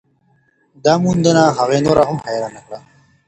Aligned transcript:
دا 0.83 0.93
موندنه 1.03 1.43
هغې 1.57 1.79
نوره 1.85 2.03
هم 2.09 2.17
حیرانه 2.25 2.61
کړه. 2.65 2.79